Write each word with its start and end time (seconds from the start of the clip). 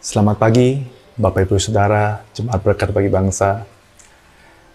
Selamat 0.00 0.40
pagi, 0.40 0.80
Bapak 1.20 1.44
Ibu 1.44 1.60
Saudara, 1.60 2.24
Jemaat 2.32 2.64
Berkat 2.64 2.88
bagi 2.88 3.12
Bangsa. 3.12 3.68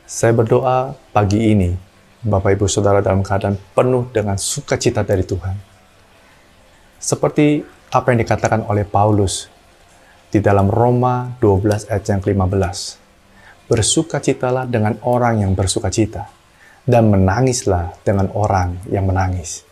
Saya 0.06 0.38
berdoa 0.38 0.94
pagi 1.18 1.50
ini, 1.50 1.74
Bapak 2.22 2.54
Ibu 2.54 2.70
Saudara 2.70 3.02
dalam 3.02 3.26
keadaan 3.26 3.58
penuh 3.74 4.06
dengan 4.14 4.38
sukacita 4.38 5.02
dari 5.02 5.26
Tuhan. 5.26 5.58
Seperti 7.02 7.66
apa 7.90 8.14
yang 8.14 8.22
dikatakan 8.22 8.70
oleh 8.70 8.86
Paulus 8.86 9.50
di 10.30 10.38
dalam 10.46 10.70
Roma 10.70 11.34
12 11.42 11.90
ayat 11.90 12.06
yang 12.06 12.22
ke-15. 12.22 12.78
Bersukacitalah 13.66 14.70
dengan 14.70 14.94
orang 15.02 15.42
yang 15.42 15.58
bersukacita, 15.58 16.30
dan 16.86 17.10
menangislah 17.10 17.98
dengan 18.06 18.30
orang 18.38 18.78
yang 18.94 19.10
menangis. 19.10 19.66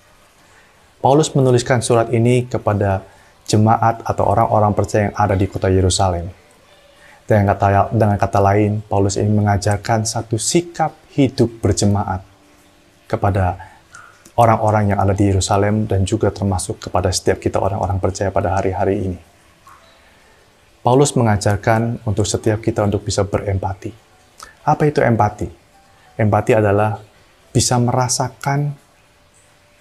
Paulus 0.98 1.30
menuliskan 1.38 1.86
surat 1.86 2.10
ini 2.10 2.50
kepada 2.50 3.13
jemaat 3.48 4.02
atau 4.08 4.24
orang-orang 4.28 4.72
percaya 4.72 5.12
yang 5.12 5.16
ada 5.18 5.36
di 5.36 5.46
kota 5.48 5.68
Yerusalem. 5.68 6.32
Dengan 7.24 7.56
kata, 7.56 7.96
dengan 7.96 8.18
kata 8.20 8.40
lain, 8.44 8.84
Paulus 8.84 9.16
ini 9.16 9.32
mengajarkan 9.32 10.04
satu 10.04 10.36
sikap 10.36 10.92
hidup 11.16 11.64
berjemaat 11.64 12.20
kepada 13.08 13.56
orang-orang 14.36 14.92
yang 14.92 15.00
ada 15.00 15.14
di 15.16 15.30
Yerusalem 15.30 15.86
dan 15.86 16.04
juga 16.04 16.34
termasuk 16.34 16.90
kepada 16.90 17.14
setiap 17.14 17.40
kita 17.40 17.62
orang-orang 17.62 18.02
percaya 18.02 18.34
pada 18.34 18.60
hari-hari 18.60 19.08
ini. 19.08 19.20
Paulus 20.84 21.16
mengajarkan 21.16 22.04
untuk 22.04 22.28
setiap 22.28 22.60
kita 22.60 22.84
untuk 22.84 23.08
bisa 23.08 23.24
berempati. 23.24 23.96
Apa 24.68 24.84
itu 24.84 25.00
empati? 25.00 25.48
Empati 26.20 26.52
adalah 26.60 27.00
bisa 27.56 27.80
merasakan 27.80 28.76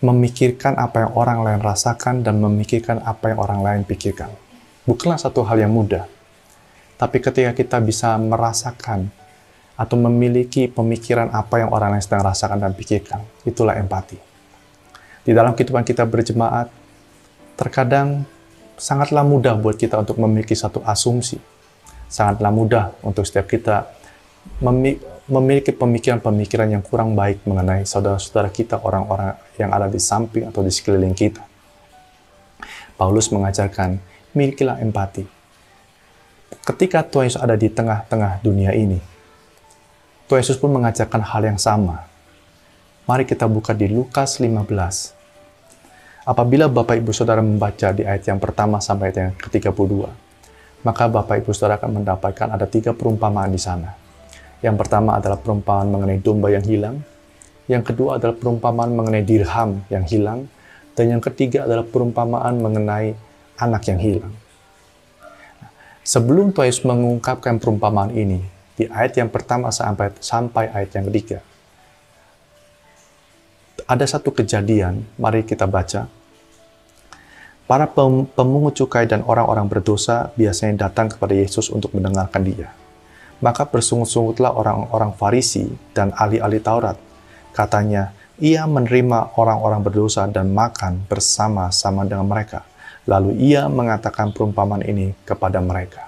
memikirkan 0.03 0.75
apa 0.77 1.07
yang 1.07 1.13
orang 1.15 1.39
lain 1.47 1.61
rasakan 1.63 2.27
dan 2.27 2.43
memikirkan 2.43 2.99
apa 3.07 3.31
yang 3.31 3.39
orang 3.39 3.63
lain 3.63 3.81
pikirkan. 3.87 4.35
Bukanlah 4.83 5.17
satu 5.23 5.47
hal 5.47 5.63
yang 5.63 5.71
mudah. 5.71 6.11
Tapi 6.99 7.23
ketika 7.23 7.55
kita 7.55 7.79
bisa 7.79 8.19
merasakan 8.19 9.11
atau 9.79 9.97
memiliki 9.99 10.67
pemikiran 10.67 11.31
apa 11.31 11.63
yang 11.63 11.71
orang 11.71 11.95
lain 11.95 12.03
sedang 12.03 12.27
rasakan 12.27 12.59
dan 12.59 12.75
pikirkan, 12.75 13.23
itulah 13.47 13.79
empati. 13.79 14.19
Di 15.23 15.31
dalam 15.31 15.55
kehidupan 15.55 15.87
kita 15.87 16.03
berjemaat, 16.03 16.67
terkadang 17.55 18.27
sangatlah 18.75 19.23
mudah 19.23 19.55
buat 19.55 19.79
kita 19.79 20.03
untuk 20.03 20.19
memiliki 20.19 20.59
satu 20.59 20.83
asumsi. 20.83 21.39
Sangatlah 22.11 22.51
mudah 22.51 22.85
untuk 23.07 23.23
setiap 23.23 23.47
kita 23.47 23.87
memiliki 25.31 25.71
pemikiran-pemikiran 25.71 26.75
yang 26.75 26.83
kurang 26.83 27.15
baik 27.15 27.47
mengenai 27.47 27.87
saudara-saudara 27.87 28.51
kita, 28.51 28.83
orang-orang 28.83 29.39
yang 29.55 29.71
ada 29.71 29.87
di 29.87 30.03
samping 30.03 30.51
atau 30.51 30.67
di 30.67 30.73
sekeliling 30.75 31.15
kita. 31.15 31.47
Paulus 32.99 33.31
mengajarkan, 33.31 34.03
milikilah 34.35 34.83
empati. 34.83 35.27
Ketika 36.63 37.07
Tuhan 37.07 37.31
Yesus 37.31 37.43
ada 37.43 37.55
di 37.55 37.71
tengah-tengah 37.71 38.43
dunia 38.43 38.75
ini, 38.75 38.99
Tuhan 40.27 40.43
Yesus 40.43 40.59
pun 40.59 40.75
mengajarkan 40.75 41.23
hal 41.23 41.43
yang 41.47 41.59
sama. 41.59 42.07
Mari 43.07 43.27
kita 43.27 43.47
buka 43.47 43.75
di 43.75 43.91
Lukas 43.91 44.39
15. 44.39 44.63
Apabila 46.23 46.71
Bapak 46.71 47.03
Ibu 47.03 47.11
Saudara 47.11 47.43
membaca 47.43 47.91
di 47.91 48.07
ayat 48.07 48.31
yang 48.31 48.39
pertama 48.39 48.79
sampai 48.79 49.11
ayat 49.11 49.17
yang 49.19 49.33
ke-32, 49.39 50.07
maka 50.87 51.11
Bapak 51.11 51.43
Ibu 51.43 51.51
Saudara 51.51 51.83
akan 51.83 52.03
mendapatkan 52.03 52.47
ada 52.55 52.67
tiga 52.71 52.95
perumpamaan 52.95 53.51
di 53.51 53.59
sana 53.59 54.02
yang 54.63 54.79
pertama 54.79 55.19
adalah 55.19 55.37
perumpamaan 55.43 55.91
mengenai 55.91 56.23
domba 56.23 56.49
yang 56.55 56.63
hilang. 56.63 57.03
Yang 57.67 57.83
kedua 57.93 58.23
adalah 58.23 58.39
perumpamaan 58.39 58.95
mengenai 58.95 59.27
dirham 59.27 59.83
yang 59.91 60.07
hilang. 60.07 60.47
Dan 60.95 61.19
yang 61.19 61.23
ketiga 61.23 61.67
adalah 61.67 61.83
perumpamaan 61.83 62.63
mengenai 62.63 63.19
anak 63.59 63.83
yang 63.91 63.99
hilang. 63.99 64.35
Sebelum 66.07 66.55
Tuhan 66.55 66.71
Yesus 66.71 66.87
mengungkapkan 66.87 67.59
perumpamaan 67.59 68.15
ini, 68.15 68.43
di 68.79 68.87
ayat 68.87 69.19
yang 69.19 69.31
pertama 69.31 69.71
sampai, 69.71 70.15
sampai 70.19 70.71
ayat 70.71 70.91
yang 70.95 71.07
ketiga, 71.11 71.39
ada 73.87 74.05
satu 74.07 74.31
kejadian, 74.31 75.03
mari 75.19 75.43
kita 75.43 75.67
baca. 75.67 76.07
Para 77.67 77.87
pemungut 78.37 78.75
cukai 78.79 79.07
dan 79.09 79.25
orang-orang 79.25 79.67
berdosa 79.71 80.35
biasanya 80.35 80.87
datang 80.87 81.09
kepada 81.09 81.33
Yesus 81.33 81.71
untuk 81.71 81.95
mendengarkan 81.95 82.43
dia. 82.45 82.69
Maka 83.43 83.67
bersungut-sungutlah 83.67 84.55
orang-orang 84.55 85.13
Farisi 85.19 85.67
dan 85.91 86.15
ahli-ahli 86.15 86.63
Taurat. 86.63 86.95
Katanya, 87.51 88.15
ia 88.39 88.65
menerima 88.65 89.35
orang-orang 89.35 89.83
berdosa 89.83 90.31
dan 90.31 90.55
makan 90.55 91.05
bersama-sama 91.11 92.07
dengan 92.07 92.31
mereka. 92.31 92.63
Lalu 93.11 93.35
ia 93.43 93.67
mengatakan 93.67 94.31
perumpamaan 94.31 94.87
ini 94.87 95.11
kepada 95.27 95.59
mereka. 95.59 96.07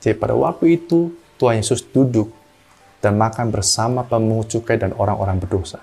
Jadi 0.00 0.16
pada 0.16 0.32
waktu 0.32 0.80
itu 0.80 1.12
Tuhan 1.36 1.60
Yesus 1.60 1.84
duduk 1.84 2.32
dan 3.04 3.20
makan 3.20 3.52
bersama 3.52 4.00
pemungut 4.00 4.48
cukai 4.48 4.80
dan 4.80 4.96
orang-orang 4.96 5.36
berdosa. 5.36 5.80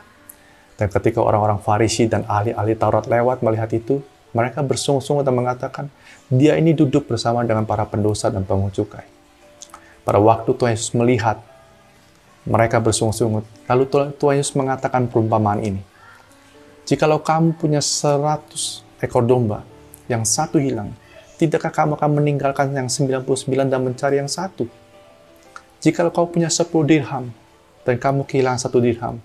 Dan 0.73 0.89
ketika 0.89 1.21
orang-orang 1.21 1.61
Farisi 1.61 2.09
dan 2.09 2.25
ahli-ahli 2.25 2.73
Taurat 2.73 3.05
lewat 3.05 3.45
melihat 3.45 3.69
itu, 3.69 4.01
mereka 4.33 4.65
bersungut-sungut 4.65 5.21
dan 5.21 5.37
mengatakan, 5.37 5.85
dia 6.33 6.57
ini 6.57 6.73
duduk 6.73 7.05
bersama 7.05 7.45
dengan 7.45 7.69
para 7.69 7.85
pendosa 7.85 8.33
dan 8.33 8.41
pemungut 8.41 8.73
cukai. 8.73 9.20
Pada 10.11 10.27
waktu 10.27 10.51
Tuhan 10.51 10.75
Yesus 10.75 10.91
melihat 10.91 11.39
mereka 12.43 12.83
bersungut-sungut, 12.83 13.47
lalu 13.63 14.11
Tuhan 14.19 14.35
Yesus 14.35 14.59
mengatakan 14.59 15.07
perumpamaan 15.07 15.63
ini. 15.63 15.79
Jikalau 16.83 17.23
kamu 17.23 17.55
punya 17.55 17.79
seratus 17.79 18.83
ekor 18.99 19.23
domba, 19.23 19.63
yang 20.11 20.27
satu 20.27 20.59
hilang, 20.59 20.91
tidakkah 21.39 21.71
kamu 21.71 21.95
akan 21.95 22.11
meninggalkan 22.19 22.75
yang 22.75 22.91
99 22.91 23.23
dan 23.71 23.79
mencari 23.79 24.19
yang 24.19 24.27
satu? 24.27 24.67
Jikalau 25.79 26.11
kau 26.11 26.27
punya 26.27 26.51
10 26.51 26.67
dirham, 26.83 27.31
dan 27.87 27.95
kamu 27.95 28.27
kehilangan 28.27 28.67
satu 28.67 28.83
dirham, 28.83 29.15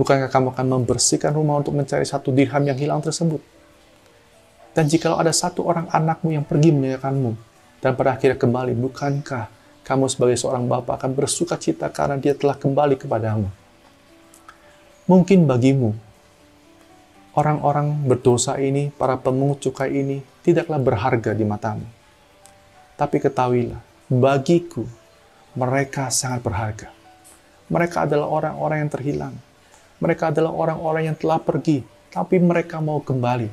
bukankah 0.00 0.32
kamu 0.32 0.56
akan 0.56 0.66
membersihkan 0.80 1.36
rumah 1.36 1.60
untuk 1.60 1.76
mencari 1.76 2.08
satu 2.08 2.32
dirham 2.32 2.64
yang 2.64 2.80
hilang 2.80 3.04
tersebut? 3.04 3.44
Dan 4.72 4.88
jikalau 4.88 5.20
ada 5.20 5.28
satu 5.28 5.68
orang 5.68 5.92
anakmu 5.92 6.32
yang 6.32 6.48
pergi 6.48 6.72
meninggalkanmu, 6.72 7.36
dan 7.84 7.92
pada 8.00 8.16
akhirnya 8.16 8.40
kembali, 8.40 8.72
bukankah 8.80 9.60
kamu 9.82 10.06
sebagai 10.06 10.38
seorang 10.38 10.70
bapak 10.70 11.02
akan 11.02 11.10
bersuka 11.10 11.58
cita 11.58 11.90
karena 11.90 12.14
dia 12.14 12.38
telah 12.38 12.54
kembali 12.54 12.94
kepadamu. 12.94 13.50
Mungkin 15.10 15.50
bagimu, 15.50 15.90
orang-orang 17.34 18.06
berdosa 18.06 18.62
ini, 18.62 18.94
para 18.94 19.18
pemungut 19.18 19.58
cukai 19.58 19.90
ini, 19.90 20.22
tidaklah 20.46 20.78
berharga 20.78 21.34
di 21.34 21.42
matamu. 21.42 21.86
Tapi 22.94 23.16
ketahuilah, 23.18 23.82
bagiku, 24.06 24.86
mereka 25.58 26.06
sangat 26.14 26.46
berharga. 26.46 26.88
Mereka 27.66 28.06
adalah 28.06 28.30
orang-orang 28.30 28.86
yang 28.86 28.92
terhilang. 28.94 29.34
Mereka 29.98 30.30
adalah 30.30 30.54
orang-orang 30.54 31.10
yang 31.10 31.18
telah 31.18 31.42
pergi, 31.42 31.82
tapi 32.14 32.38
mereka 32.38 32.78
mau 32.78 33.02
kembali. 33.02 33.50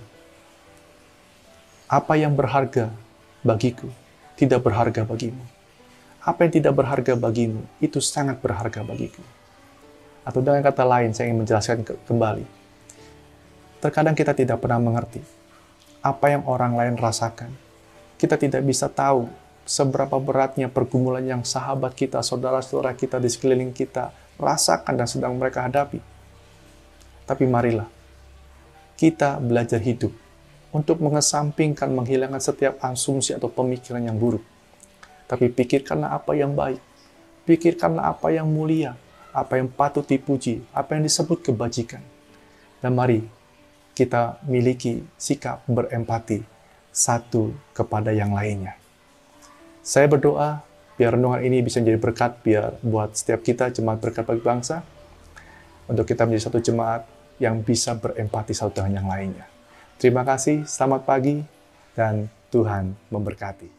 Apa 1.89 2.13
yang 2.21 2.37
berharga 2.37 2.93
bagiku, 3.41 3.89
tidak 4.37 4.61
berharga 4.61 5.01
bagimu 5.01 5.58
apa 6.19 6.43
yang 6.43 6.51
tidak 6.51 6.73
berharga 6.75 7.15
bagimu, 7.15 7.63
itu 7.79 8.03
sangat 8.03 8.43
berharga 8.43 8.83
bagiku. 8.83 9.23
Atau 10.27 10.43
dengan 10.43 10.59
kata 10.59 10.83
lain, 10.83 11.15
saya 11.15 11.31
ingin 11.31 11.47
menjelaskan 11.47 11.87
ke 11.87 11.95
kembali. 12.03 12.43
Terkadang 13.79 14.11
kita 14.11 14.35
tidak 14.35 14.59
pernah 14.59 14.83
mengerti 14.83 15.23
apa 16.03 16.31
yang 16.31 16.43
orang 16.43 16.75
lain 16.75 16.95
rasakan. 16.99 17.55
Kita 18.19 18.35
tidak 18.35 18.67
bisa 18.67 18.91
tahu 18.91 19.31
seberapa 19.63 20.19
beratnya 20.19 20.67
pergumulan 20.67 21.23
yang 21.23 21.47
sahabat 21.47 21.95
kita, 21.95 22.19
saudara-saudara 22.19 22.91
kita 22.99 23.15
di 23.15 23.31
sekeliling 23.31 23.71
kita 23.71 24.11
rasakan 24.35 24.99
dan 24.99 25.07
sedang 25.07 25.39
mereka 25.39 25.63
hadapi. 25.63 26.03
Tapi 27.23 27.43
marilah 27.47 27.87
kita 28.99 29.39
belajar 29.39 29.79
hidup 29.79 30.11
untuk 30.75 30.99
mengesampingkan, 30.99 31.87
menghilangkan 31.95 32.43
setiap 32.43 32.75
asumsi 32.83 33.31
atau 33.31 33.47
pemikiran 33.47 34.03
yang 34.03 34.19
buruk 34.19 34.43
tapi 35.29 35.53
pikirkanlah 35.53 36.17
apa 36.17 36.33
yang 36.33 36.57
baik. 36.57 36.81
Pikirkanlah 37.45 38.17
apa 38.17 38.33
yang 38.33 38.49
mulia, 38.49 38.97
apa 39.29 39.61
yang 39.61 39.69
patut 39.69 40.01
dipuji, 40.01 40.65
apa 40.73 40.97
yang 40.97 41.05
disebut 41.05 41.45
kebajikan. 41.45 42.01
Dan 42.81 42.97
mari 42.97 43.21
kita 43.93 44.41
miliki 44.49 45.05
sikap 45.21 45.61
berempati 45.69 46.41
satu 46.89 47.53
kepada 47.77 48.09
yang 48.09 48.33
lainnya. 48.33 48.73
Saya 49.85 50.09
berdoa 50.09 50.65
biar 50.97 51.15
renungan 51.15 51.45
ini 51.45 51.61
bisa 51.61 51.79
menjadi 51.79 51.99
berkat 52.01 52.31
biar 52.41 52.81
buat 52.81 53.13
setiap 53.13 53.45
kita 53.45 53.71
jemaat 53.71 54.01
berkat 54.01 54.25
bagi 54.25 54.43
bangsa 54.43 54.81
untuk 55.85 56.09
kita 56.09 56.25
menjadi 56.25 56.49
satu 56.49 56.59
jemaat 56.59 57.05
yang 57.39 57.61
bisa 57.63 57.95
berempati 57.95 58.51
satu 58.51 58.81
dengan 58.81 59.03
yang 59.03 59.07
lainnya. 59.07 59.45
Terima 59.99 60.23
kasih, 60.27 60.63
selamat 60.67 61.07
pagi, 61.07 61.43
dan 61.95 62.27
Tuhan 62.51 62.95
memberkati. 63.11 63.78